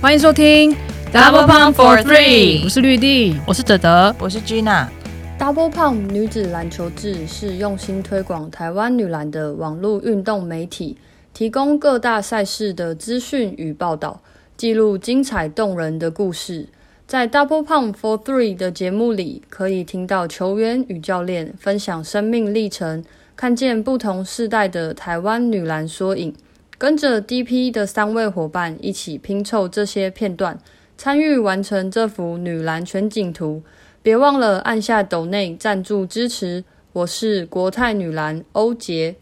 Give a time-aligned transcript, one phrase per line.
[0.00, 0.74] 欢迎收听
[1.12, 3.36] Double Pump for Three 我是绿地。
[3.46, 10.96] 我是德德，我是 Gina，Double Pump 女子篮球志是用心推广台湾女篮的网络运动媒体，
[11.34, 14.22] 提供各大赛事的资讯与报道，
[14.56, 16.66] 记录精彩动人的故事。
[17.06, 23.04] 在 Double Pump for Three 的节目里，可以听到球员与教练分享生命历程，
[23.36, 26.34] 看见不同世代的台湾女篮缩影。
[26.80, 30.58] 跟着 DP 的三位伙伴一起拼凑这些片段，
[30.96, 33.62] 参与完成这幅女篮全景图。
[34.00, 36.64] 别忘了按下抖内赞助支持。
[36.94, 39.16] 我是国泰女篮欧杰。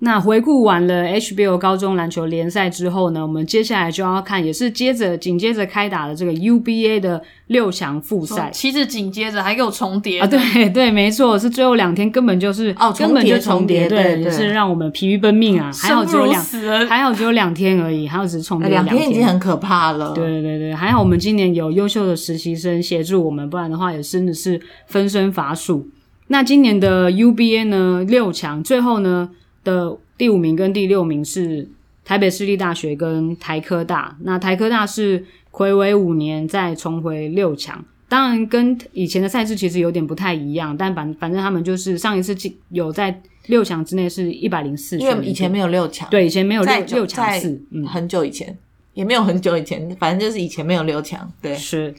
[0.00, 8.48] 那回顾完了 HBO 高中篮球联赛之后呢，我们接下来就要看，也是接着紧接着开打的这个 UBA 的六强复赛。
[8.52, 10.38] 其实紧接着还给我重叠啊，对
[10.70, 15.68] 对，没错，是最后两天根本就是哦根本就重叠，对对也是让我们疲于奔命啊。
[15.82, 16.44] 还好只有两，
[16.86, 20.12] 还好只有两天而已，还好只是重叠两天已经很可怕了。
[20.14, 25.88] 对对对对，还好我们今年有优秀的实习生协助我们，不然的话也真的是分身乏术。
[26.28, 29.30] 那今年的 UBA 呢，六强最后呢
[29.68, 31.68] 的第五名跟第六名是
[32.04, 34.16] 台北市立大学跟台科大。
[34.22, 48.56] 那台科大是暌违五年再重回六强，当然跟以前的赛制其实有点不太一样，但反反正他们就是上一次进有在六强之内是一百零四，因为以前没有六强，对，以前没有六六强在四，嗯，很久以前
[48.94, 51.94] 也没有很久以前，反正就是以前没有六强，对，是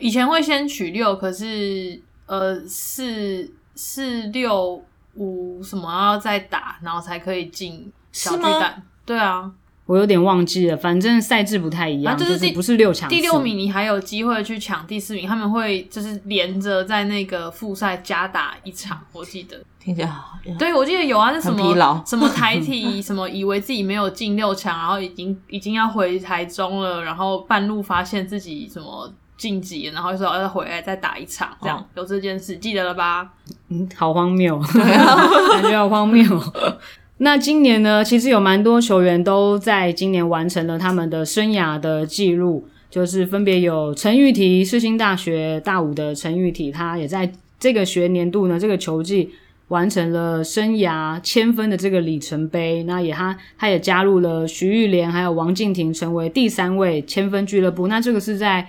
[0.00, 4.82] 以前会先取六，可是呃四四六
[5.14, 8.82] 五什么要再打，然后才可以进小巨蛋。
[9.04, 9.50] 对啊，
[9.86, 19.60] 我有点忘记了，反正赛制不太一样，啊就是不是六强第六名你还有机会去抢第四名，他们会就是连着在那个复赛加打一场，我记得。
[19.78, 20.38] 听起来好。
[20.58, 21.74] 对，我记得有啊，是什么
[22.06, 29.12] 什么台体什么，以为自己没有进六强，然后已经已经要回台中了，然后半路发现自己什么
[29.42, 33.28] 晋级，然后就说要再回来再打一场，这样、哦有这件事记得了吧？
[33.70, 36.22] 嗯，好荒谬， 感觉好荒谬。
[37.18, 49.30] 那今年呢，其实有蛮多球员都在今年完成了他们的生涯的记录，就是分别有陈玉缇，世新大学大五的陈玉缇，他也在这个学年度呢，这个球季
[49.68, 52.84] 完成了生涯千分的这个里程碑。
[52.84, 57.88] 那也他他也加入了徐玉莲还有王敬婷，成为第三位千分俱乐部。
[57.88, 58.68] 那这个是在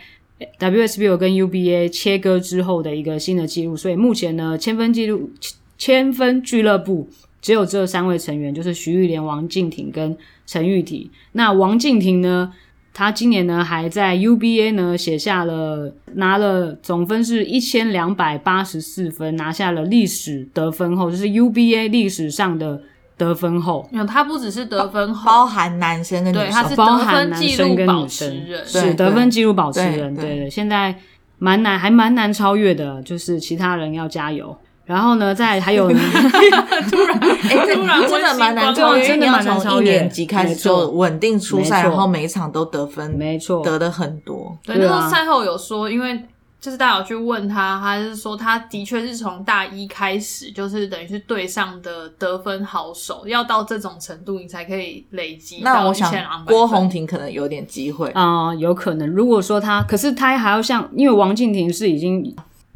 [0.60, 5.32] WSBL 跟 UBA 切割之后的一个新的记录，所以目前呢，千分记录
[5.78, 7.10] 千分俱乐部
[7.42, 10.16] 只有这三位成员，就是徐玉莲、王敬婷跟
[10.46, 11.10] 陈玉婷。
[11.34, 12.54] 那王敬婷呢，
[12.94, 22.82] 她今年呢还在 UBA 呢写下了拿了总分是一千两百八十四分，拿下了历史得分后，就是 UBA 历史上的
[23.18, 23.88] 得分后。
[23.92, 28.50] 没有，他不只是得分后，包含男生跟女对，生，他是得包含分记男生跟录保持女生。
[28.50, 28.66] 人。
[28.66, 30.36] 是对得分记录保持人，对对。
[30.40, 30.96] 对，现在
[31.38, 34.56] 蛮难，还蛮难超越的，就是其他人要加油。
[34.86, 35.98] 然后呢，再还有呢，
[36.92, 37.20] 突然，
[37.74, 39.82] 突然真的蛮难超越，真的蛮难超越。
[39.82, 44.58] 从一年级开始就稳定出赛，然后每一场都得分，没错，得的很多。
[44.66, 46.22] 对，那时候赛后有说，因为
[46.64, 59.06] 就是大家有去问他，他是说他的确是从大一开始，就是等于是队上的得分好手，要到这种程度，你才可以累积到那我想1200郭分宏婷可能有点机会，啊、有可能。
[59.10, 62.34] 如果说他，可是他还要像，因为王敬婷是已经，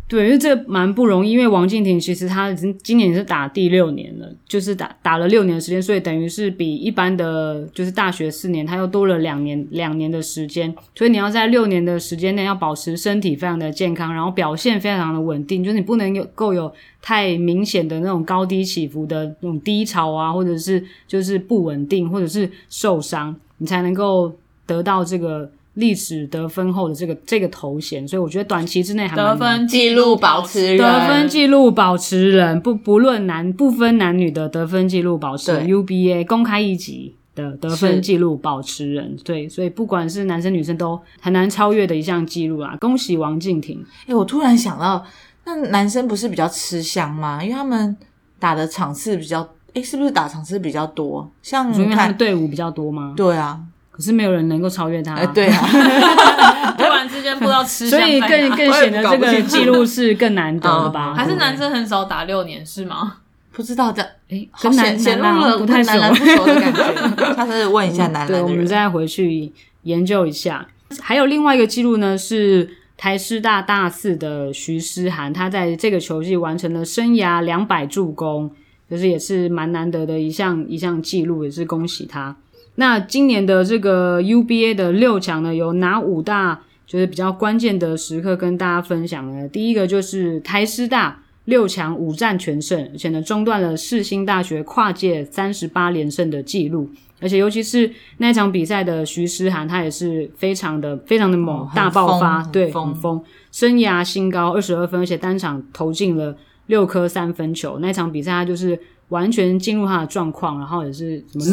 [0.08, 1.32] 对，因为这蛮不容易。
[1.32, 10.74] 因为王敬亭其实他已经今年是打第六年了，就是打打了六年的时间，所以等于是比一般的就是大学四年，他又多了两年两年的时间。
[10.96, 24.34] 所以你要在六年的时间内要保持身体非常的健康，然后表现非常的稳定，就是你不能有够有太明显的那种高低起伏的那种低潮啊，或者是就是不稳定，或者是受伤，你才能够
[24.66, 28.08] 得到这个历史得分后的这个这个头衔。
[28.08, 42.76] 所以我觉得短期之内还得分记录保持人得分记录保持人，不不论男不分男女的得分记录保持人，UBA 公开一级的得分记录保持人，对，所以不管是男生女生都很难超越的一项记录啊！
[42.80, 45.06] 恭喜王敬婷，哎、我突然想到，
[45.46, 47.44] 那男生不是比较吃香吗？
[47.44, 47.96] 因为他们
[48.40, 51.30] 打的场次比较，哎、是不是打场次比较多？
[51.44, 53.14] 像你看因为他们，队伍比较多吗？
[53.16, 53.62] 对啊，
[53.98, 55.68] 可是没有人能够超越他、哎、对啊，
[56.78, 61.14] 突然之间不知道吃所以更更显得这个记录是更难得了吧？
[61.14, 63.18] 嗯还是男生很少打六年是吗？
[63.52, 67.36] 不知道的，哎，好跟男显显露了不太熟男篮不熟的感觉。
[67.36, 68.58] 下次问一下男对，我篮的人。
[68.60, 69.52] 们再回去
[69.82, 70.68] 研究一下。
[71.02, 78.52] 还有另外一个记录呢，是台师大大四的徐诗涵，他在这个球季完成了生涯两百助攻，
[78.90, 82.36] 就是也是蛮难得的一项一项记录，也是恭喜他。
[82.80, 89.48] 那今年的这个 UBA 的六强呢，有哪五大就是比较关键的时刻跟大家分享呢？
[89.50, 96.90] 第一个就是台师大六强五战全胜，而且呢中断了世新大学跨界三十八连胜的记录。
[97.20, 106.38] 而且尤其是那一场比赛的徐诗涵，他也是非常的非常的猛，哦大爆发，对，疯很疯，生涯新高二十二分，而且单场投进了
[106.68, 107.80] 六颗三分球。
[107.80, 111.46] 那场比赛他就是完全进入他的状况，然后也是什么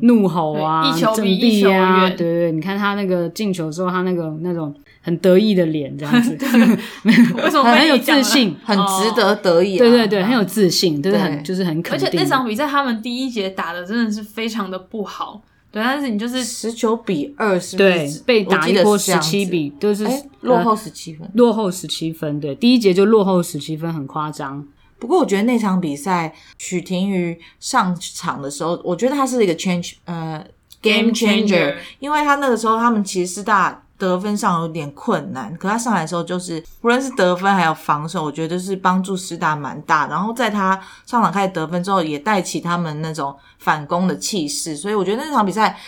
[0.00, 6.36] 怒怒吼啊，对一球比振一球臂啊，远对对对，你看他那个进球之后，他那个那种很得意的脸，这样子，
[7.04, 8.54] 为什么很有自信。
[8.64, 12.10] 很值得得意、啊对对对，很有自信，就是很对就是很肯而定而。
[12.12, 15.42] 且那场比赛他们第一节打的真的是非常的不好，
[15.72, 17.76] 对，但是你就是十九比二是？
[17.76, 21.28] 对被打一波十七比，就是哎，落呃后十七分。
[21.34, 24.64] 落后十七分，对，第一节就落后十七分，很夸张。
[25.00, 30.44] 不过我觉得那场比赛许廷瑜上场的时候，我觉得他是一个 change 呃
[30.82, 40.06] game changer，因为他那个时候他们其实是大得分上有点困难，可他上来的时候就是无论是得分还有防守，我觉得是帮助师大蛮大。
[40.06, 45.78] 然后在他上场开始得分之后，也带起他们那种反攻的气势，所以我觉得那场比赛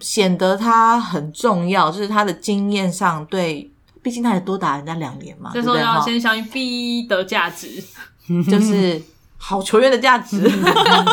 [0.00, 3.70] 显得他很重要，就是他的经验上对。
[4.02, 7.84] 毕竟他也多打人家两年嘛，这时候要先相信 B 的价值，
[8.48, 9.00] 就是
[9.36, 10.50] 好球员的价值。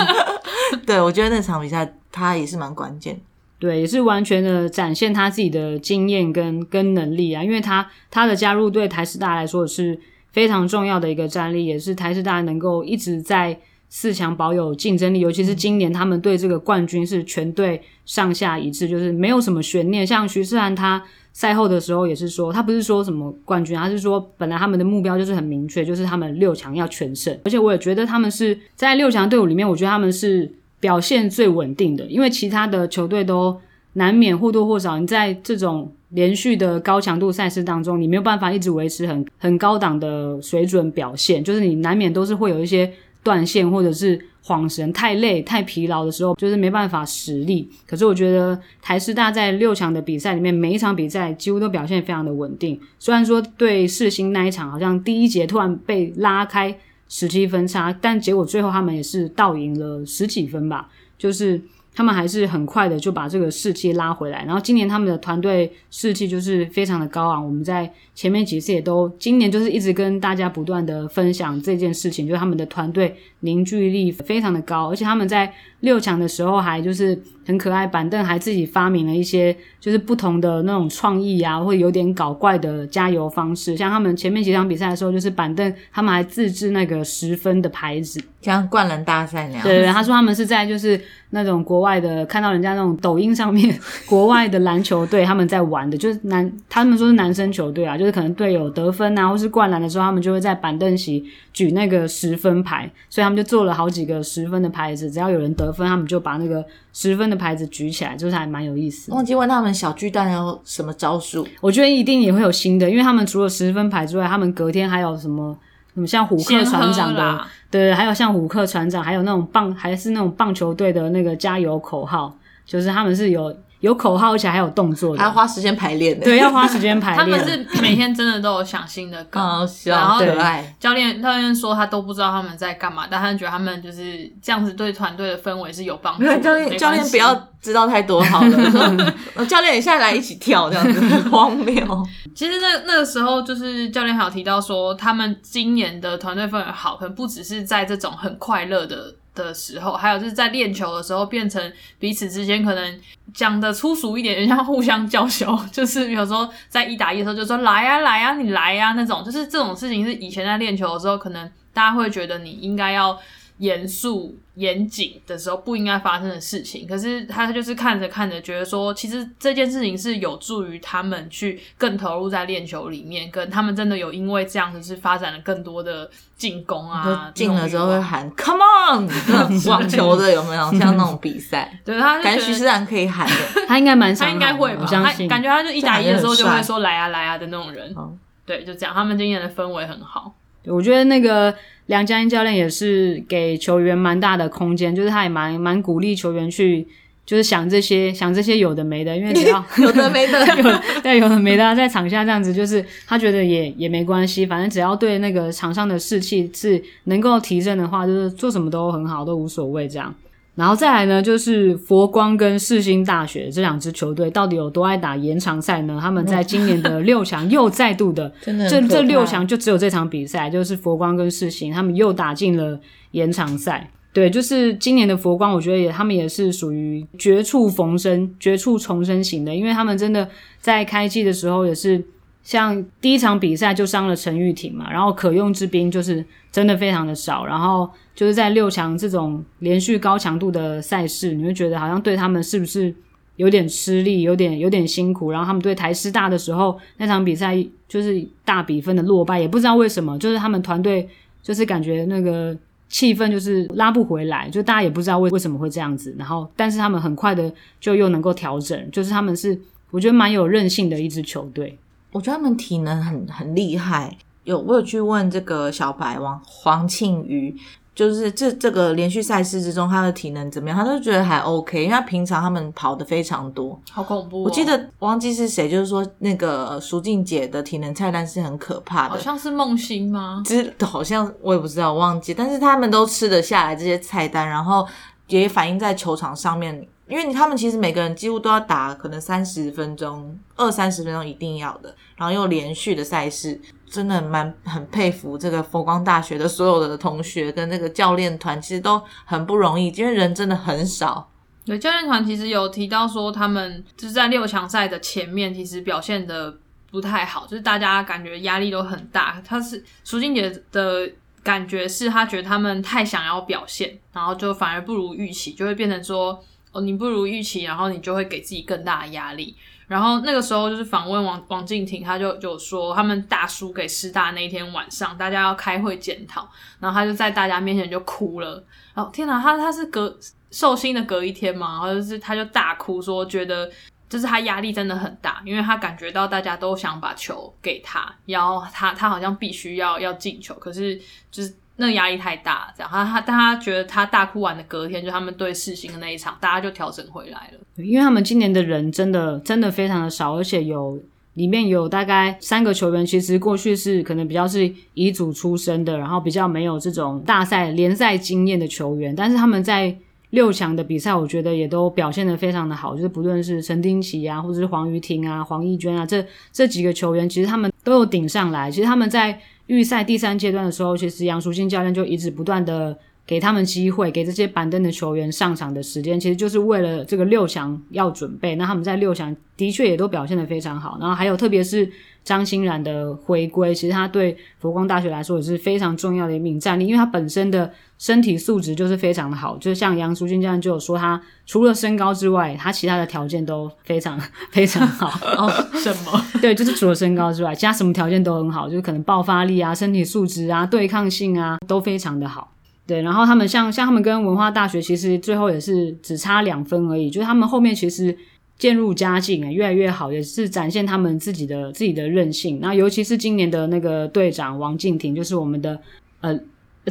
[0.85, 3.21] 对，我觉得那场比赛他也是蛮关键的。
[3.59, 9.99] 对，也是完全的展现他自己的经验跟跟能力啊，因为他他的加入对台师大来说是
[10.31, 13.59] 非常重要的一个战力，也是台师大能够一直在
[13.89, 20.05] 四强保有竞争力，尤其是今年他们对这个冠军是全队上下一致，就是没有什么悬念。
[20.05, 21.03] 像徐世涵他
[21.37, 33.55] 赛后的时候也是说，他不是说什么冠军，他是说本来他们的目标就是很明确，就是他们六强要全胜，而且我也觉得他们是在六强队伍里面，我觉得他们是表现最稳定的，因为其他的球队都
[33.93, 42.91] 难免或多或少，你在这种连续的高强度赛事当中，你没有办法一直维持很很高档的水准表现，就是你难免都是会有一些
[43.27, 47.69] 断线或者是晃神、太累、太疲劳的时候，就是没办法实力。
[47.85, 52.79] 可是我觉得台师大在六强的比赛里面，每一场比赛几乎都表现非常的稳定。
[52.97, 56.73] 虽然说对世新那一场好像第一节突然被拉开
[57.09, 60.87] 十七分差，但结果最后他们也是倒赢了十几分吧，
[61.17, 61.61] 就是。
[61.97, 67.43] 他们还是很快的就把这个士气拉回来，然后今年他们的团队士气就是非常的高昂。
[67.43, 83.75] 我们在前面几次也都，今年就是一直跟大家不断的分享这件事情，就是他们的团队凝聚力非常的高，而且他们在六强的时候还就是很可爱，板凳还自己发明了一些就是不同的那种创意啊，或有点搞怪的加油方式。
[83.75, 89.63] 像他们前面几场比赛的时候，就是板凳他们还自制那个十分的牌子，像灌篮大赛那样。
[89.63, 90.99] 对对，他说他们是在就是
[91.31, 106.63] 那种国外的，看到人家那种抖音上面 国外的篮球队他们在玩的，就是男他们说是男生球队啊，就是可能队友得分啊或是灌篮的时候，他们就会在板凳席举那个十分牌，所以他们就做了好几个十分的牌子，只要有人得分，他们就把那个
[106.93, 109.15] 十分的牌子举起来，就是还蛮有意思的。
[109.15, 111.45] 忘记问他们小巨蛋有什么招数？
[111.59, 115.57] 我觉得一定也会有新的，因为他们除了十分牌之外，他们隔天还有什么
[115.97, 122.31] 什么像虎克船长的啦，对，还有像虎克船长，还有那种棒，还是那种棒球队的那个加油口号，
[122.67, 126.25] 就是他们是有有口号，而且还有动作的，还要花时间排练的。
[126.25, 127.47] 对，要花时间排练他们。
[127.47, 130.75] 是每天真的都有想新的歌，好笑，然后可爱。
[130.79, 136.39] 教练教练说他都不知道他们在干嘛，但他觉得他们就是这样子对团队的氛围是有帮助的。
[136.39, 139.13] 教练，教练不要知道太多好了。
[139.47, 142.07] 教练，你下来一起跳，这样子很荒谬。
[142.35, 149.13] 其实那那个时候，就是教练还有提到说，他们今年的团队氛围好，可能不只是在这种很快乐的
[149.43, 152.99] 的时候，还有就是在练球的时候，变成彼此之间可能
[153.33, 163.17] 讲的粗俗一点，有点像互相叫嚣， 就是有时候在一打一的时候就说来呀、来呀、你来呀、那种，就是这种事情是以前在练球的时候，可能大家会觉得你应该要
[163.59, 179.09] 严肃严谨的时候不应该发生的事情，可是他就是看着看着，觉得说其实这件事情是有助于他们去更投入在练球里面，跟他们真的有因为这样子是发展了更多的进攻啊，进了之后会喊 “Come on”，
[179.69, 180.71] 网球的有没有？
[180.77, 183.33] 像那种比赛， 对，他就感觉徐思然可以喊的。
[183.67, 184.85] 他应该蛮常他应该会吧。
[184.87, 188.13] 他感觉他就一打一的时候就会说来啊来啊的那种人，哦
[188.45, 190.33] 对，就这样，他们今年的氛围很好。
[190.65, 191.53] 我觉得那个
[191.87, 196.85] 梁家英教练也是给球员蛮大的空间，就是他也蛮蛮鼓励球员去，
[197.25, 210.13] 就是想这些想这些有的没的，因为只要 有的没的， 有对有的没的啊，在场下这样子，就是他觉得也也没关系，反正只要对那个场上的士气是能够提升的话，就是做什么都很好，都无所谓这样。
[210.57, 215.99] 然后再来呢，就是佛光跟世新大学这两支球队到底有多爱打延长赛呢？
[216.01, 222.79] 他们在今年的 六强又再度的，这这六强就只有这场比赛，就是佛光跟世新，他们又打进了
[223.11, 223.91] 延长赛。
[224.13, 230.27] 对，就是今年的佛光，我觉得也他们也是属于绝处逢生、绝处重生型的，因为他们真的
[230.59, 232.03] 在开季的时候也是
[232.47, 242.95] 像第一场比赛就伤了陈玉婷嘛，然后可用之兵就是真的非常的少，然后就是在六强这种连续高强度的赛事，你会觉得好像对他们是不是
[243.35, 245.29] 有点吃力，有点有点辛苦。
[245.29, 247.53] 然后他们对台师大的时候那场比赛
[247.85, 251.05] 就是大比分的落败，也不知道为什么，就是他们团队
[251.43, 256.15] 就是感觉那个气氛就是拉不回来，就大家也不知道为为什么会这样子。
[256.17, 259.59] 然后但是他们很快的就又能够调整，就是他们是
[259.91, 261.77] 我觉得蛮有韧性的一支球队。
[262.11, 264.17] 我觉得他们体能很很厉害。
[264.43, 267.53] 有我有去问这个小白王黄庆瑜，
[267.93, 270.77] 就是这这个连续赛事之中他的体能怎么样？
[270.77, 273.77] 他都觉得还 OK，因为他平常他们跑的非常多。
[273.91, 280.41] 好恐怖哦、我记得忘记是谁，就是说那个淑静姐的体能菜单是很可怕的，好像是梦欣吗？
[280.45, 284.87] 之好像我也不知道，我忘记，但是他们都吃得下来这些菜单，然后
[285.27, 286.87] 也反映在球场上面。
[287.07, 293.59] 因为他们其实每个人几乎都要打可能三十分钟、二三十分钟一定要的，然后又连续的赛事，
[293.89, 301.29] 真的蛮很佩服这个佛光大学的所有的同学跟那个教练团，其实都很不容易，因为人真的很少。
[301.65, 306.53] 对，教练团其实有提到说，他们就是在六强赛的前面，其实表现的
[306.91, 309.41] 不太好，就是大家感觉压力都很大。
[309.47, 311.09] 他是苏静姐的
[311.41, 316.43] 感觉是，他觉得他们太想要表现，然后就反而不如预期，就会变成说。
[316.81, 319.55] 你不如预期，然后你就会给自己更大的压力。
[319.87, 328.61] 然后那个时候就是访问王王静婷，他就就说他们大输给师大那一天晚上，大家要开会检讨，然后他就在大家面前就哭了。
[328.93, 330.17] 然后天哪，他他是隔
[330.51, 333.71] 寿星的隔一天嘛，然后就是他就大哭说，觉得
[334.09, 341.55] 就是他压力真的很大，因为他感觉到大家都想把球给他，然后他他好像必须要要进球，可是就是。
[341.79, 347.83] 那压力太大，这样他他但他觉得他大哭完的隔天，就他们对世新的那一场，大家就调整回来了。
[347.83, 350.99] 因为他们今年的人真的真的非常的少，而且有
[351.35, 359.95] 里面有大概三个球员，其实过去是可能比较是乙组出身的，然后比较没有这种大赛联赛经验的球员，但是他们在
[360.31, 369.39] 六强的比赛，我觉得也都表现的非常的好，就是不论是陈丁奇啊，或者是黄瑜婷啊、黄义娟啊，这这几个球员，其实他们都有顶上来，其实他们在。
[369.67, 372.97] 预赛第三阶段的时候，其实杨淑欣教练就一直不断的
[373.27, 378.55] 给他们机会，给这些板凳的球员上场的时间，其实就是为了这个六强要准备。
[378.55, 380.97] 那他们在六强的确也都表现的非常好。
[381.01, 381.91] 然后还有特别是
[382.23, 389.57] 张欣然的回归，其实他对佛光大学来说也是非常重要的一名战力，因为他本身的身体素质就是非常的好。
[389.57, 394.17] 就像杨淑君这样就有说，他除了身高之外，他其他的条件都非常
[394.51, 395.09] 非常好。
[395.35, 396.25] 哦，什么？
[396.41, 402.53] 对，就是除了身高之外，其他什么条件都很好，就是可能爆发力啊、身体素质啊、对抗性啊都非常的好。
[402.87, 408.17] 对，然后他们像像他们跟文化大学其实最后也是只差两分而已，就是他们后面其实
[408.57, 412.59] 渐入佳境，越来越好，也是展现他们自己的自己的韧性。
[412.61, 415.79] 那尤其是今年的那个队长王静婷，就是我们的
[416.21, 416.39] 呃。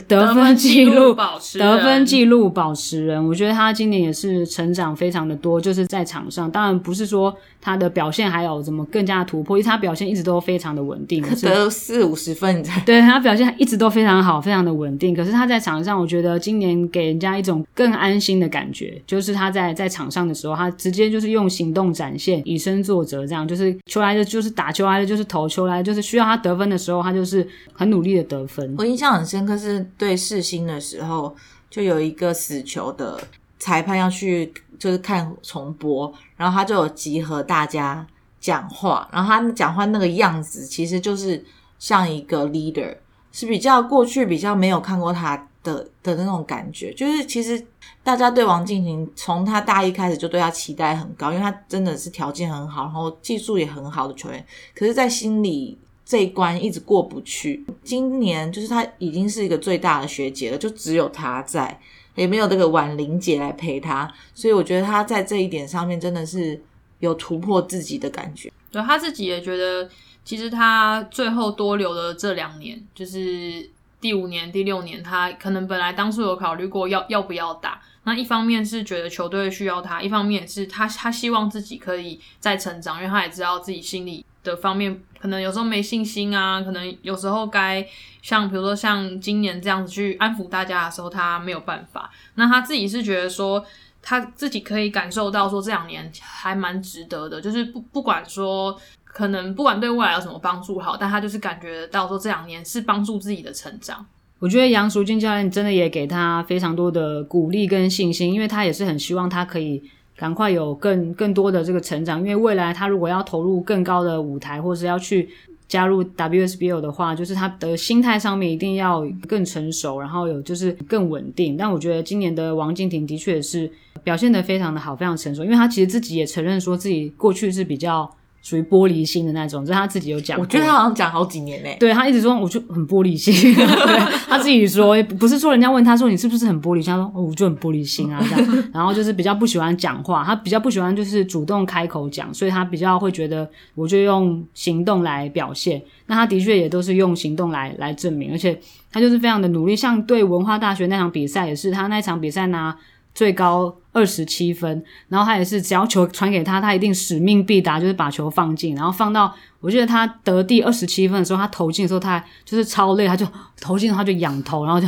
[0.08, 15.14] 得分记录保持得分记录保持人，我觉得他今年也是成长非常的多，就是在场上，当然不是说他的表现还有怎么更加突破，因为他表现一直都非常的稳定，得四五十分，对他表现一直都非常好，非常的稳定。
[15.14, 28.74] 可是他在场上，我觉得今年给人家一种更安心的感觉，就是他在在场上的时候，他直接就是用行动展现，以身作则，这样就是球来的就是打，球来的就是投，球来就是需要他得分的时候，他就是很努力的得分。
[28.76, 29.85] 我印象很深刻是。
[29.98, 31.34] 对世新的时候，
[31.70, 33.20] 就有一个死球的
[33.58, 38.06] 裁判要去，就是看重播，然后他就有集合大家
[38.40, 41.44] 讲话，然后他讲话那个样子，其实就是
[41.78, 42.96] 像一个 leader，
[43.32, 47.66] 是比较过去比较没有看过他的的那种感觉，就是其实
[48.02, 55.78] 大家对王敬亭从他大一开始就对他期待很高，因为他真的是条件很好，然后技术也很好的球员，可是，在心里。
[56.06, 57.66] 这一关一直过不去。
[57.82, 61.78] 今年就是他已经是一个最大的学姐了，就只有他在，
[62.14, 66.62] 也没有这个婉玲姐来陪他，所以我觉得他在这一点上面真的是
[67.00, 68.52] 有突破自己的感觉。
[68.70, 69.90] 对他自己也觉得，
[70.24, 73.68] 其实他最后多留的这两年，就是
[74.00, 77.82] 第五年、第六年，他可能本来当初有考虑过要要不要打。
[78.04, 84.24] 那一方面是觉得球队需要他，一方面是他他希望自己可以再成长，因为他也知道自己心里。
[84.46, 87.86] 的方面，可能有时候没信心啊，可能有时候该
[88.22, 92.10] 像比如说像今年这样子去安抚大家的时候，他没有办法。
[92.36, 93.64] 那他自己是觉得说。
[94.08, 104.06] 他自己可以感受到，说这两年还蛮值得的，就是不不管说可能不管对未来有什么帮助好，但他就是感觉到说这两年是帮助自己的成长。
[104.38, 109.82] 我觉得杨淑君教练真的也给他非常多的鼓励跟信心，因为他也是很希望他可以
[110.16, 115.28] 赶快有更更多的这个成长，因为未来他如果要投入更高的舞台，或是要去。
[115.68, 121.56] 加入 WSBO 的话，就是他的心态上面一定要更成熟，然后有就是更稳定。
[121.56, 123.68] 但我觉得今年的王静婷的确是
[124.04, 128.08] 表现的非常的好，非常成熟，因为他其实自己也承认说自己过去是比较。
[128.46, 130.38] 属于玻璃心的那种，这他自己有讲。
[130.38, 131.76] 我觉得他好像讲好几年嘞。
[131.80, 133.52] 对他一直说，我就很玻璃心。
[134.28, 138.58] 他自己说，不是说人家问他说你是不是很玻璃心，他说我就很玻璃心啊这样。
[138.72, 145.82] 然后就是比较不喜欢讲话，他比较不喜欢就是主动开口讲，所以他比较会觉得我就用行动来表现。
[146.06, 148.56] 那他的确也都是用行动来来证明，而且
[148.92, 149.74] 他就是非常的努力。
[149.74, 152.76] 像对文化大学那场比赛也是，他那场比赛拿。
[153.16, 163.26] 最高二十七分，然后他也是只要球传给他，他一定使命必达，就是把球放进，然后放到我记得他得第二十七分的时候，他投进的时候，他就是超累，他就
[163.58, 164.86] 投进，的话就仰头，然后就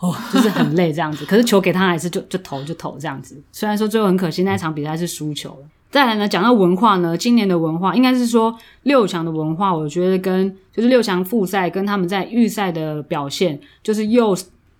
[0.00, 1.24] 哦，就是很累这样子。
[1.24, 3.40] 可是球给他还是就就投就投这样子。
[3.52, 5.68] 虽然说最后很可惜那场比赛是输球了。
[5.88, 14.36] 再来呢，讲到文化呢，今年的文化应该是说六强的文化，我觉得跟就是六强复赛跟他们在预赛的表现，就是又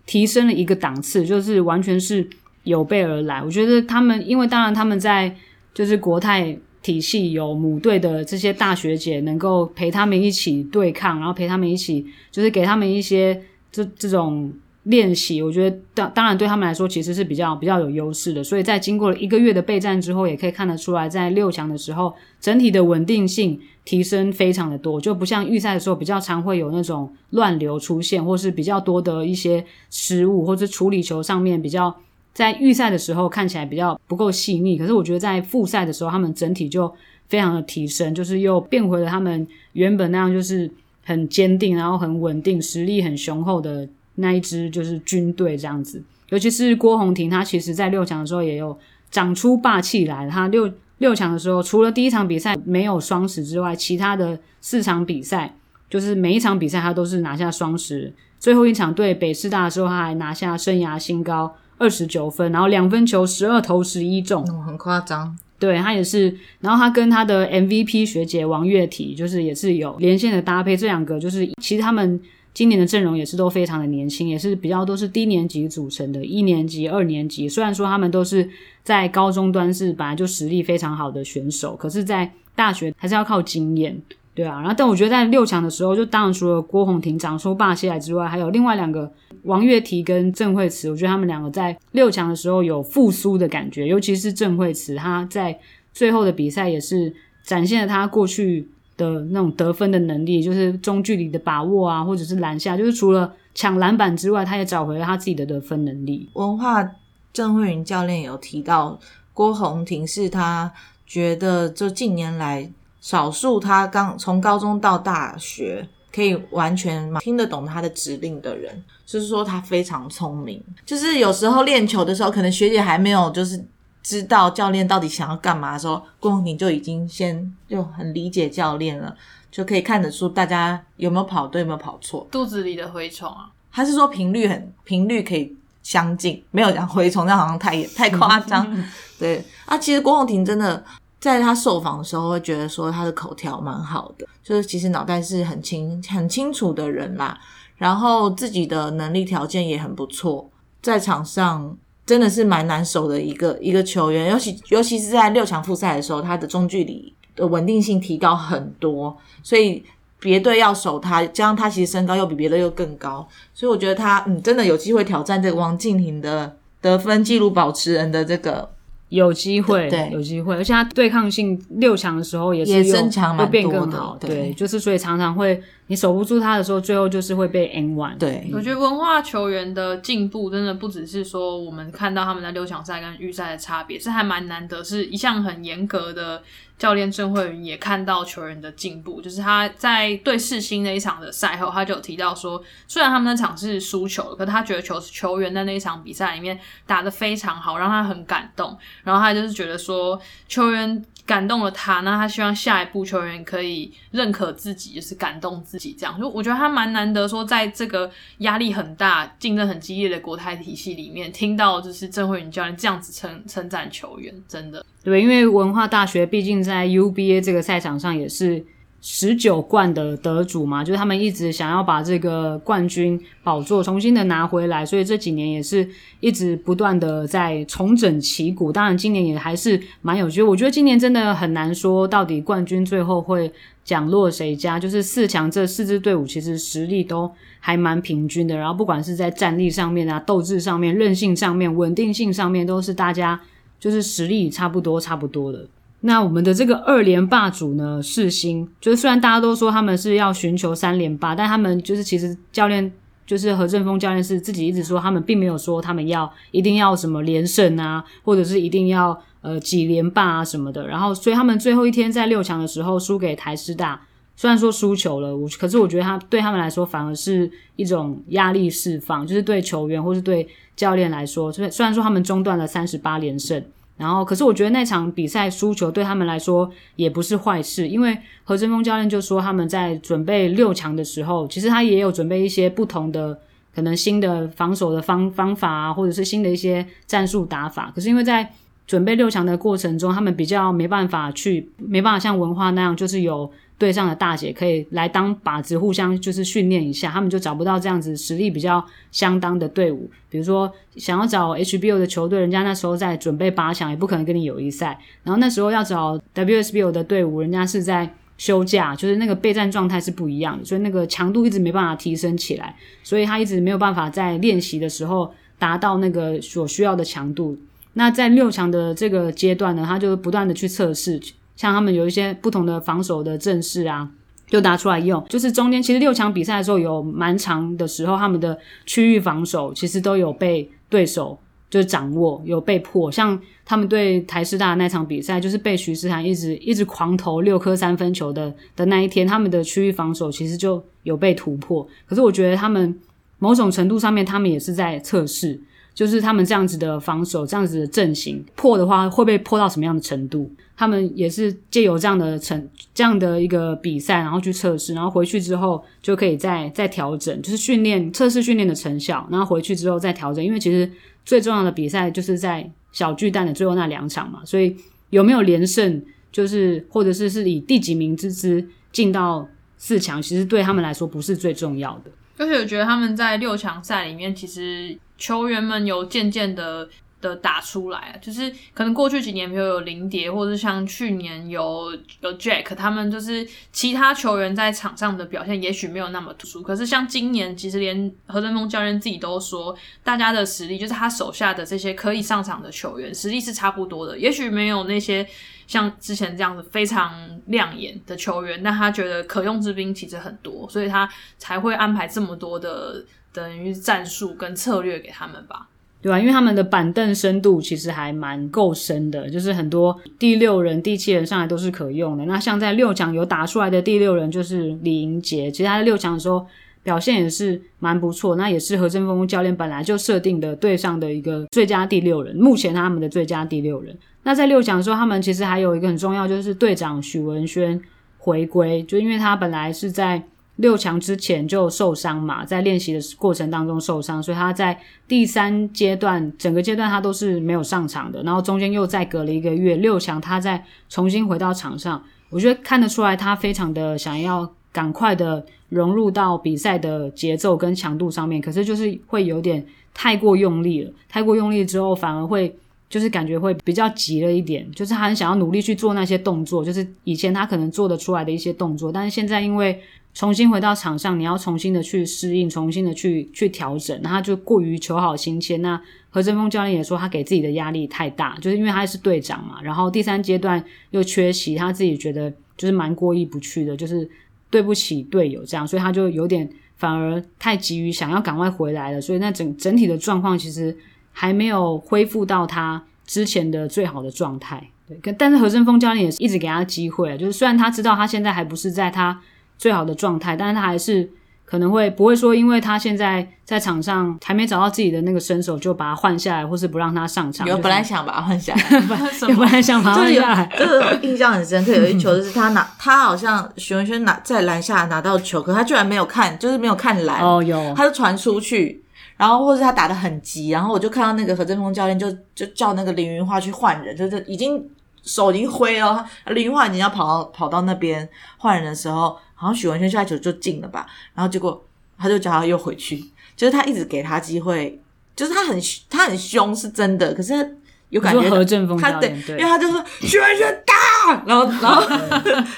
[0.06, 2.28] 提升了一个档次，就是完全是。
[2.64, 5.34] 有备而来，我觉得他们，因为当然他们在
[5.72, 13.40] 就是国泰体系有母队的这些大学姐，能够陪他们一起对抗，然后陪他们一起，就是给他们一些
[13.72, 14.52] 这这种
[14.84, 15.42] 练习。
[15.42, 18.44] 我觉得当当然对他们来说其实是比较比较有优势的。
[18.44, 31.94] 所以在经过了一个月的备战之后，也可以看得出来，在六强的时候，整体的稳定性提升非常的多，就不像预赛的时候比较常会有那种乱流出现，或是比较多的一些失误，或是处理球上面比较。
[32.32, 36.92] 在预赛的时候看起来比较不够细腻，可是我觉得在复赛的时候，他们整体就
[37.28, 40.70] 非常的提升，就是又变回了他们原本那样，就是
[41.04, 46.02] 很坚定，然后很稳定，实力很雄厚的那一支就是军队这样子。
[46.28, 48.78] 尤其是郭宏婷，他其实在六强的时候也有
[49.10, 50.28] 长出霸气来。
[50.28, 55.52] 他六六强的时候，除了第一场比赛没有双十之外，其他的四场比赛
[55.88, 58.12] 就是每一场比赛他都是拿下双十。
[58.38, 61.52] 最后一场对北师大的时候，他还拿下生涯新高。
[61.80, 65.36] 二十九分，然后两分球十二投十一中，很夸张。
[65.58, 70.76] 对他也是，然后他跟他的 MVP 学姐王月体，就是也是有连线的搭配。
[70.76, 72.20] 这两个就是其实他们
[72.54, 77.48] 今年的阵容也是都非常的年轻，也是比较都是低年级组成的，一年级、二年级。
[77.48, 78.48] 虽然说他们都是
[78.82, 84.00] 在高中端是本来就实力非常好的选手，可是，在大学还是要靠经验。
[84.40, 95.58] 对啊，然后但我觉得在六强的时候，就当然除了郭宏婷长出霸气来之外，还有另外两个王月提跟郑慧慈，我觉得他们两个在六强的时候有复苏的感觉，尤其是郑慧慈，她在
[95.92, 106.30] 最后的比赛也是展现了她过去的那种得分的能力，就是中距离的把握啊，或者是篮下，就是除了抢篮板之外，她也找回了她自己的得分能力。
[106.32, 106.90] 文化
[107.34, 108.98] 郑慧云教练有提到，
[109.34, 110.72] 郭宏婷是他
[111.06, 112.70] 觉得就近年来。
[113.00, 120.62] 少数他刚从高中到大学可以完全听得懂他的指令的人，就是说他非常聪明。
[120.84, 123.64] 就是有时候练球的时候，可能学姐还没有就是
[124.02, 129.16] 知道教练到底想要干嘛的时候，郭宏婷就已经先就很理解教练了，
[129.50, 132.26] 就可以看得出大家有没有跑对，有没有跑错。
[132.30, 133.50] 肚子里的蛔虫啊？
[133.72, 138.66] 他是说频率很频率可以相近，没有讲蛔虫，那好像太太夸张。
[139.16, 140.84] 对啊，其实郭宏婷真的。
[141.20, 147.38] 在他受访的时候，会觉得说他的口条蛮好的，就是其实脑袋是很清很清楚的人啦。
[147.76, 150.50] 然后自己的能力条件也很不错，
[150.82, 159.82] 在场上真的是蛮难守的一个一个球员，尤其尤其是在六强复赛的时候，他的中距离的稳定性提高很多，所以
[160.18, 168.70] 别队要守他，加上他其实身高又比别的又更高，所以我觉得他嗯真的有机会挑战这个王静婷的得分纪录保持人的这个。
[169.10, 178.16] 有机会，有机会，而且他对抗性六强的时候也是增强会变更好，对，就是所以常常会你守不住他的时候，最后就是会被 N one。
[178.18, 186.42] 对，我觉得文化球员的进步真的不只是说我们看到他们在六强赛跟预赛的差别，是还蛮难得，是一项很严格的。
[186.80, 198.78] 教练郑慧云也看到球员的进步，就是他在对世新那一场的赛后，他就提到说，虽然他们那场是输球，可他觉得球球员在那一场比赛里面打得非常好，让他很感动。
[199.04, 218.66] 然后他就是觉得说，球员感动了他，那他希望下一步球员可以认可自己，就是感动自己，这样就我觉得他蛮难得说，在这个压力很大、竞争很激烈的国泰体系里面，听到就是郑慧云教练这样子称称赞球员，真的对，因为文化大学毕竟在 UBA 这个赛场上也是。
[219.02, 225.88] 十九冠的得主嘛，就是他们一直想要把这个冠军宝座重新的拿回来，所以这几年也是
[226.20, 228.70] 一直不断的在重整旗鼓。
[228.70, 230.42] 当然，今年也还是蛮有趣。
[230.42, 233.50] 我觉得今年真的很难说到底冠军最后会
[233.82, 234.78] 奖落谁家。
[234.78, 243.40] 就是四强这四支队伍其实实力都还蛮平均的，然后不管是在战力上面啊、斗志上面、韧性上面、稳定性上面，都是大家
[243.78, 245.66] 就是实力差不多、差不多的。
[246.02, 252.90] 那我们的这个二连霸主呢，世新，就是虽然大家都说他们是要寻求三连霸，但他们就是其实教练
[253.26, 260.88] 就是何振峰教练是自己一直说，他们并没有说他们要一定要什么连胜啊，或者是一定要呃几连霸啊什么的。
[260.88, 264.00] 然后，所以他们最后一天在六强的时候输给台师大，
[264.36, 273.62] 虽然说输球了，我可是我觉得他对他们来说反而是一种压力释放，就是对球员或是对教练来说，虽虽然说他们中断了三十八连胜。
[274.00, 283.38] 然后，可是我觉得那场比赛输球对他们来说也不是坏事，因为何振峰教练就说他们在准备六强的时候，其实他也有准备一些不同的
[283.74, 287.92] 可能新的防守的方方法啊，或者是新的一些战术打法。
[287.94, 288.50] 可是因为在
[288.86, 293.52] 准备六强的过程中，他们比较没办法去，没办法像文化那样，就是有。
[293.80, 300.10] 队上的大姐可以来当靶子，互相就是训练一下，他们就找不到这样子实力比较相当的队伍。
[300.28, 304.98] 比如说想要找 HBO 的球队，人家那时候在准备八强，也不可能跟你友谊赛。
[305.24, 317.56] 然后那时候要找 WSBO 的队伍，人家是在休假，就是那个备战状态是不一样的，所以那个强度一直没办法提升起来，所以他一直没有办法在练习的时候达到那个所需要的强度。
[317.94, 321.18] 那在六强的这个阶段呢，他就不断的去测试。
[321.60, 324.08] 像他们有一些不同的防守的阵势啊，
[324.46, 325.22] 就拿出来用。
[325.28, 333.12] 就是中间其实六强比赛的时候，有蛮长的时候，他们的区域防守其实都有被对手就掌握，有被破。
[333.12, 341.86] 像他们对台师大那场比赛，就是被徐思涵一直一直狂投六颗三分球的的那一天，他们的区域防守其实就有被突破。
[342.06, 342.98] 可是我觉得他们
[343.38, 345.60] 某种程度上面，他们也是在测试。
[345.94, 350.50] 就是他们这样子的防守，这样子的阵型破的话，会被破到什么样的程度？
[350.76, 360.42] 他们也是借由这样的成这样的一个比赛，然后去测试，然后回去之后就可以再再调整，就是训练测试训练的成效，然后回去之后再调整。
[360.42, 360.90] 因为其实
[361.22, 364.74] 最重要的比赛就是在小巨蛋的最后那两场嘛，所以
[365.10, 372.10] 有没有连胜，就是或者是是以第几名之姿进到四强，其实对他们来说不是最重要的。
[372.38, 376.88] 而且我觉得他们在六强赛里面，其实球员们有渐渐的
[377.20, 395.24] 的打出来啊，就是可能过去几年，比如有林蝶，或者像去年有有 Jack，他们就是其他球员在场上的表现也许没有那么突出，可是像今年，其实连何振峰教练自己都说，大家的实力就是他手下的这些可以上场的球员实力是差不多的，也许没有那些。
[395.66, 397.14] 像之前这样子非常
[397.46, 405.68] 亮眼的球员，但他觉得可用之兵其实很多，所以他才会安排这么多的等于战术跟策略给他们吧，
[406.02, 406.18] 对吧？
[406.18, 412.24] 因为他们的板凳深度其实还蛮够深的，就是很多第六人、第七人上来都是可用的。
[412.24, 416.44] 那像在六强有打出来的第六人就是李英杰，其实他在六强的时候
[416.82, 423.96] 表现也是蛮不错，那也是何振峰教练本来就设定的队上的一个最佳第六人，目前他们的最佳第六人。
[424.22, 427.80] 那在六强的时候，他们其实还有一个很重要，就是队长许文轩
[428.18, 430.22] 回归，就因为他本来是在
[430.60, 438.22] 六强之前就受伤嘛，在练习的过程当中受伤，所以他在第三阶段整个阶段他都是没有上场的。
[438.22, 452.54] 然后中间又再隔了一个月，六强他再重新回到场上，我觉得看得出来他非常的想要赶快的融入到比赛的节奏跟强度上面，可是就是会有点太过用力了，太过用力之后反而会。
[452.90, 459.80] 就是感觉会比较急了一点，就是他很想要努力去做那些动作，就是以前他可能做得出来的一些动作，但是现在因为
[460.12, 465.56] 重新回到场上，你要重新的去适应，重新的去去调整，那他就过于求好心切。
[465.58, 474.08] 那何振峰教练也说，他给自己的压力太大，就是因为他是队长嘛，然后第三阶段又缺席，他自己觉得就是蛮过意不去的，就是
[474.50, 480.76] 对不起队友这样，所以他就有点反而太急于想要赶快回来了，所以那整整体的状况其实。
[481.12, 485.12] 还没有恢复到他之前的最好的状态，对。
[485.14, 489.20] 但是何振峰教练也是一直给他机会，就是虽然他知道他现在还不是在他
[489.60, 491.06] 最好的状态，但是他还是
[491.44, 497.46] 可能会不会说，因为他现在在场上还没找到自己的那个身手，就把他换下来，或是不让他上场。
[497.46, 498.62] 有本来想把他换下来，
[499.28, 501.74] 有本来想把他就是有换下来，这个印象很深刻。
[501.74, 508.82] 有一球就是他拿，他好像徐文轩拿在篮下拿到球，可他居然没有看，就是没有看篮，哦，有他就传出去。
[509.18, 514.66] 然后或是他打的很急，然后我就看到那个何振峰教练就就叫那个林云化去换人，就是已经
[515.02, 518.08] 手已经挥了，林云化已经要跑到跑到那边
[518.38, 521.64] 换人的时候，好像许文轩下球就进了吧，然后结果
[521.98, 523.04] 他就叫他又回去，
[523.36, 524.80] 就是他一直给他机会，
[525.16, 525.58] 就是他很
[525.88, 527.58] 他很凶是真的，可是
[527.88, 529.36] 有感觉何振峰他对，对。
[529.38, 531.82] 因为他就说许文轩打，然后然后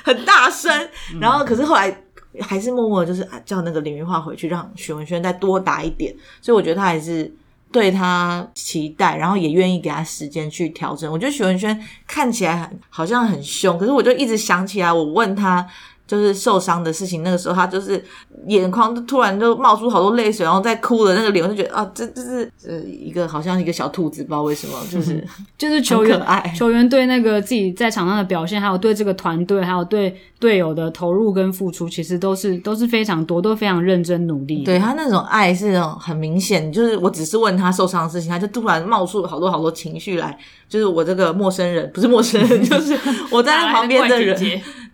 [0.04, 0.88] 很大声，
[1.20, 2.02] 然后可是后来
[2.40, 7.32] 还是默默就是啊叫那个林云化回去，让许文轩再多打一点，所以我觉得他还是
[7.72, 11.10] 对他期待，然后也愿意给他时间去调整。
[11.10, 15.66] 我觉得许文轩看起来很好像很凶，可是我就一直想起来，我问他。
[16.12, 18.04] 就是受伤的事情，那个时候他就是
[18.46, 34.64] 眼眶就突然就冒出好多泪水，然后在哭的那个脸，我就觉得啊，这这是呃一个好像一个小兔子，不知道为什么，就是 就是球员可爱 球员对那个自己在场上的表现，还有对这个团队，还有对队友的投入跟付出，其实都是都是非常多，都非常认真努力。
[34.64, 40.36] 对他那种爱是那种很明显，就是我只是问他受伤的事情，他就突然冒出好多好多情绪来，
[40.68, 42.94] 就是我这个陌生人不是陌生人，就是
[43.30, 44.36] 我在他旁边的人，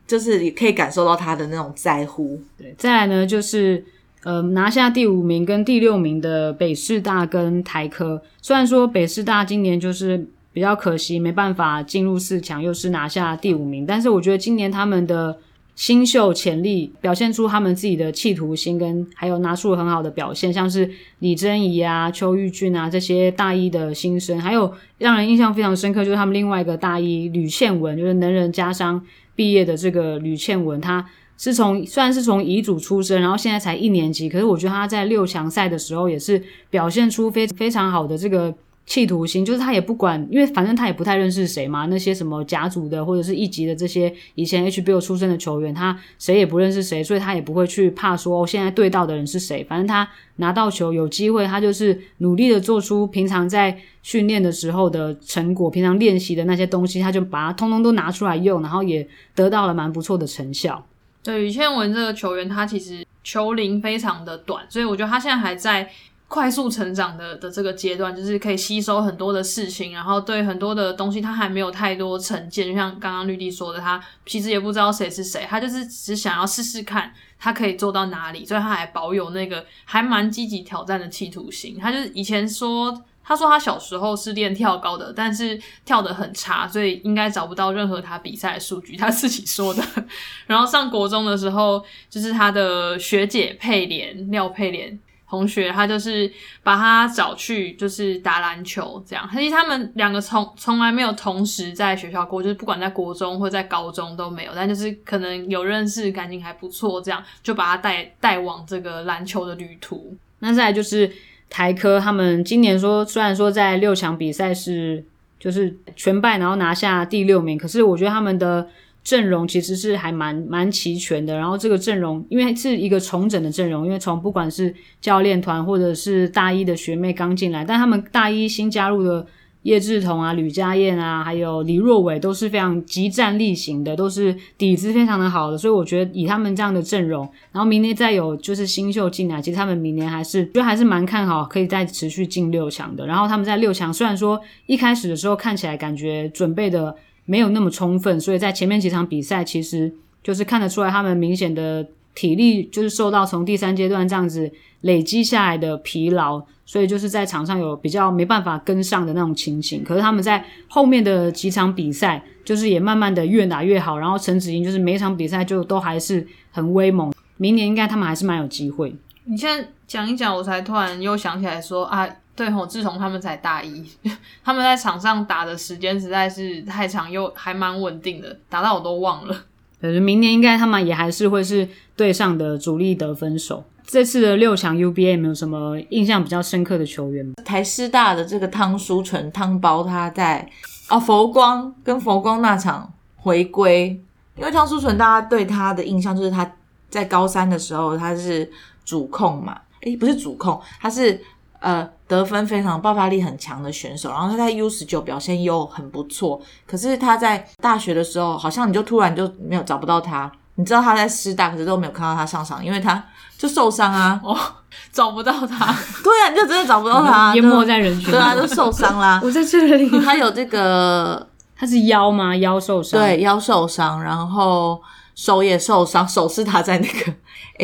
[0.09, 2.41] 就是也可以感受到他的那种在乎。
[2.57, 3.85] 对，再来呢就是
[4.25, 15.39] 呃拿下第五名跟第六名的北师大跟台科，虽然说北师大今年就是比较可惜没办法进入四强，又是拿下第五名，但是我觉得今年他们的
[15.79, 29.01] 新秀潜力表现出他们自己的企图心，跟还有拿出了很好的表现，像是李珍怡啊、邱玉俊啊这些大一的新生，还有让人印象非常深刻就是他们另外一个大一吕倩文，就是能人家商
[29.37, 38.53] 毕业的这个吕倩文，她是从虽然是从乙组出身，然后现在才一年级，可是我觉得他在六强赛的时候也是表现出非非常好的这个
[38.89, 60.83] 企图心，就是他也不管，因为反正他也不太认识谁嘛，那些什么甲组的或者是一级的这些以前 HBO 出身的球员，他谁也不认识谁，所以他也不会去怕说、哦、现在对到的人是谁，反正他拿到球有机会，他就是努力的做出平常在训练的时候的成果，平常练习的那些东西，他就把它通通都拿出来用，然后也得到了蛮不错的成效。
[61.23, 65.87] 对于倩文这个球员，他其实球龄非常的短，所以我觉得他现在还在
[66.29, 72.69] 快速成长的的这个阶段，就是可以吸收很多的事情，然后对很多的东西他还没有太多成见。
[72.69, 81.79] 就像刚刚绿地说的，他其实也不知道谁是谁，他就是只想要试试看他可以做到哪里，所以他还保有那个还蛮积极挑战的企图心。
[81.81, 83.05] 他就是以前说。
[83.21, 88.97] 他说他小时候是练跳高的，但是跳得很差，所以应该找不到任何他比赛的数据。
[88.97, 89.85] 他自己说的。
[90.49, 96.31] 然后上国中的时候，就是他的学姐佩莲廖佩莲同学，他就是
[96.63, 99.29] 把他找去就是打篮球这样。
[99.33, 110.17] 其实他们两个从从来没有同时在学校过，就是不管在国中或在高中都没有，但就是可能有认识，感情还不错，这样就把他带带往这个篮球的旅途。
[110.39, 111.11] 那再来就是
[111.51, 115.05] 台科，他们今年说虽然说在六强比赛是
[115.39, 118.69] 就是全败，然后拿下第六名，可是我觉得他们的
[119.09, 121.37] 阵容其实是还蛮蛮齐全的。
[121.37, 129.27] 然后这个阵容因为是一个重整的阵容，因为从不管是教练团或者是大一的学妹刚进来，但他们大一新加入的。
[129.63, 143.05] 叶志彤啊、吕佳燕啊，还有李若伟都是非常集战力型的，都是底子非常的好的，所以我觉得以他们这样的阵容，然后明年再有就是新秀进来，其实他们明年还是就还是蛮看好，可以再持续进六强的。
[143.07, 146.95] 然后他们在六强虽然说一开始的时候看起来感觉准备的
[147.29, 156.43] 没有那么充分，所以在前面几场比赛其实就是看得出来他们明显的体力就是受到从第三阶段这样子累积下来的疲劳。
[156.65, 163.99] 所以就是在场上有比较没办法跟上的那种情形，可是他们在后面的几场比赛，就是也慢慢的越打越好。
[163.99, 168.95] 然后陈子英就是每场比赛就都还是很威猛，明年应该他们还是蛮有机会。
[169.25, 172.07] 你现在讲一讲，我才突然又想起来说啊，
[172.39, 173.85] 对吼，自从他们才大一，
[174.45, 179.37] 他们在场上打的时间实在是太长，又还蛮稳定的，打到我都忘了。
[179.81, 183.65] 对，明年应该他们也还是会是队上的主力得分手。
[183.85, 187.35] 这次的六强 UBA 有没有什么印象比较深刻的球员？
[187.45, 190.49] 台师大的这个汤书纯汤包，他在
[190.89, 194.01] 哦佛光跟佛光那场回归，
[194.37, 196.49] 因为汤书纯大家对他的印象就是他
[196.89, 198.49] 在高三的时候他是
[198.85, 201.21] 主控嘛，诶不是主控，他是
[201.61, 210.31] 呃得分非常爆发力很强的选手，然后他在 U 十九表现又很不错，可是他在大学的时候好像你就突然就没有找不到他。
[210.55, 213.01] 你知道他在师大，可是都没有看到他上场，因为他
[213.37, 214.21] 就受伤啊。
[214.25, 214.37] 哦，
[214.91, 219.21] 找不到他， 对啊，你就真的找不到他，淹没在人群对啊，里就受伤啦。
[219.23, 222.35] 我在这里，他有这个他是腰吗？
[222.37, 222.99] 腰受伤。
[222.99, 224.83] 对，腰受伤，然后
[225.15, 227.15] 手也受伤，手是他在那个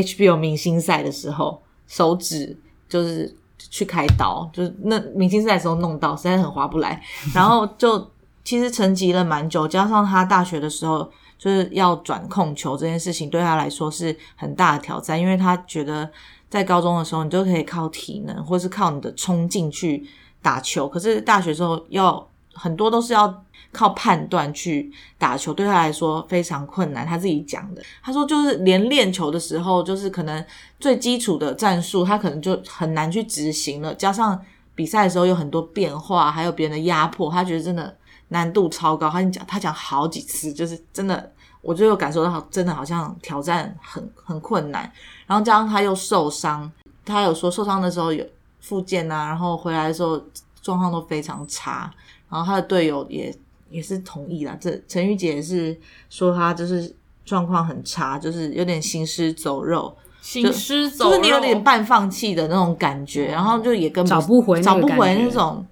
[0.01, 2.57] HBO 明星赛的时候，手指
[2.89, 3.37] 就是
[3.75, 7.03] 去开刀，就是那明星赛的时候弄到，实在很划不来。
[7.35, 8.09] 然后就
[8.45, 16.09] 其实沉寂了蛮久，加上他大学的时候就是要转控球这件事情，对他来说是很大的挑战，因为他觉得
[16.49, 20.07] 在高中的时候你就可以靠体能或是靠你的冲劲去
[20.41, 23.44] 打球，可是大学时候要很多都是要
[23.75, 27.05] 靠判断去打球，对他来说非常困难。
[27.07, 30.43] 他自己讲的，他说就是连练球的时候，就是可能
[30.81, 33.93] 最基础的战术，他可能就很难去执行了。
[33.95, 34.41] 加上
[34.75, 37.95] 比赛的时候有很多变化，还有别人的压迫，他觉得真的
[38.29, 39.11] 难度超高。
[39.11, 44.91] 他讲他讲好几次，就是真的，我就有感受到，真的好像挑战很很困难。
[45.27, 46.71] 然后加上他又受伤，
[47.05, 48.25] 他有说受伤的时候有
[48.61, 50.21] 复健啊，然后回来的时候
[50.63, 51.93] 状况都非常差。
[52.29, 53.33] 然后他的队友也
[53.75, 55.77] 也是同意啦，这陈玉姐也是
[56.09, 65.67] 说他就是状况很差，就是有点行尸走肉，行尸走肉，就是你有点半放弃的那种感觉，然后就也跟找不回找不回那种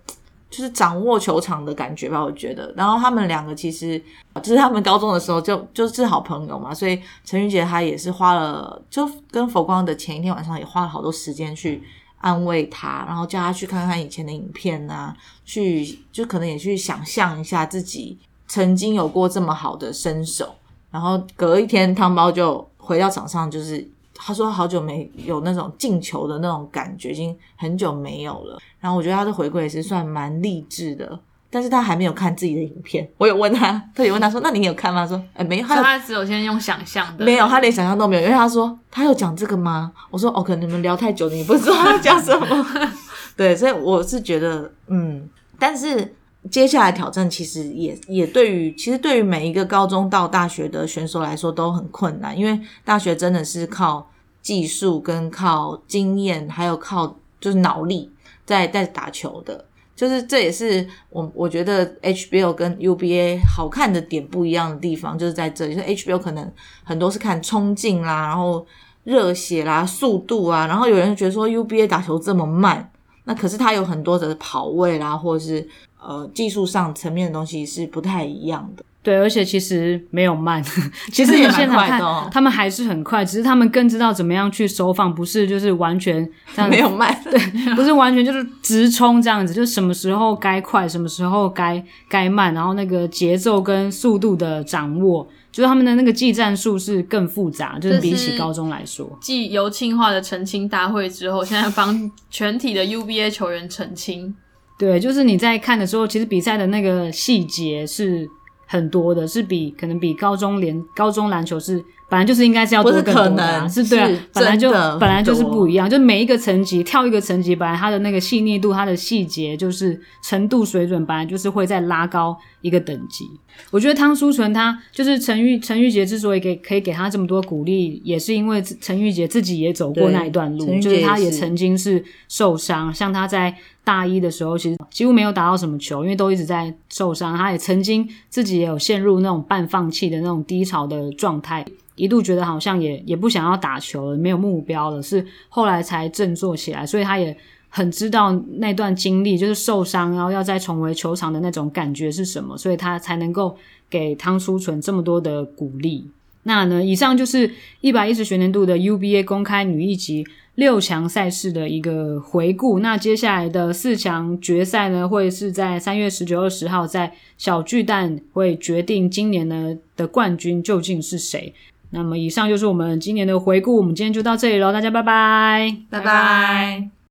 [0.51, 2.75] 就是掌握球场的感觉吧，我觉得。
[2.77, 3.97] 然后他们两个其实
[4.43, 11.81] 就是他们高中的时候就就是好朋友嘛，所以陈玉洁她也是花了，就跟佛光的前一天晚上也花了好多时间去
[12.23, 20.55] 安慰他，然后叫他去看看以前的影片啊，去就可能也去想象一下自己曾经有过这么好的身手。
[20.91, 28.61] 然后隔一天，汤包就回到场上，就是他说好久没有那种进球的那种感觉，已经很久没有了。
[28.79, 31.19] 然后我觉得他的回归也是算蛮励志的，
[31.55, 33.07] 但是他还没有看自己的影片。
[33.19, 39.93] 我有问他， 特别问他说：“那你有看吗？”他说：“哎，没有。”他只有先用想象的，没有，他连想象都没有，因为他说他有讲这个吗？
[40.11, 42.67] 我说哦，可能你们聊太久了，你不知道他 讲什么。
[43.37, 46.15] 对，所以我是觉得，嗯，但是
[46.51, 54.11] 接下来挑战其实也也对于其实对于每一个高中到大学的选手来说都很困难，因为大学真的是靠
[54.41, 58.11] 技术跟靠经验，还有靠就是脑力
[58.47, 59.67] 在在打球的。
[60.03, 65.77] 就是这也是我我觉得 HBO 跟 UBA 好看的点不一样的地方，就是在这里。
[65.77, 68.67] 就 HBO 可能很多是看冲劲啦，然后
[69.05, 72.91] 热血啦、速度啊，然后有人觉得说 UBA 打球这么慢，
[73.27, 75.69] 那可是它有很多的跑位啦，或者是
[76.01, 78.85] 呃技术上层面的东西是不太一样的。
[79.03, 80.63] 对，而且其实没有慢，
[81.13, 99.19] 其实你现在看蛮快的哦他们还是很快，只是他们更知道怎么样去收放，不是就是完全这样没有慢，对，不是完全就是直冲这样子，就什么时候该快，什么时候该该慢，然后那个节奏跟速度的掌握，就是他们的那个技战术是更复杂，就是比起高中来说。
[99.21, 104.33] 继由庆化的澄清大会之后，现在帮全体的 UBA 球员澄清。
[104.79, 108.29] 对，就是你在看的时候，其实比赛的那个细节是
[108.73, 123.25] 很多的，是比可能比高中连高中篮球是本来就是应该是要多更多啊，能是对啊是，本来就本来就是不一样，就每一个层级跳一个层级，本来它的那个细腻度、它的细节就是程度水准，本来就是会再拉高一个等级。
[123.71, 137.39] 我觉得汤书纯他就是陈玉陈玉洁之所以给可以给他这么多鼓励，也是因为陈玉洁自己也走过那一段路就是他也曾经是受伤，像他在大一的时候，其实几乎没有打到什么球，因为都一直在受伤。
[137.39, 141.65] 他也曾经自己也有陷入那种半放弃的那种低潮的状态，
[142.03, 147.37] 一度觉得好像也也不想要打球了，没有目标了，是后来才振作起来，所以他也。
[147.75, 153.57] 很知道那段经历，就是受伤，然后要再重回球场的那种感觉是什么，所以他才能够
[153.89, 156.07] 给汤书纯这么多的鼓励。
[156.43, 160.23] 那呢，以上就是一百一十学年度的 UBA 公开女一级
[160.57, 162.81] 六强赛事的一个回顾。
[162.81, 171.55] 那接下来的四强决赛呢，会是在三月十九、二十号在小巨蛋会决定今年呢的冠军究竟是谁。
[171.93, 175.77] 那么以上就是我们今年的回顾，我们今天就到这里了，大家拜拜。
[175.91, 177.02] 拜拜。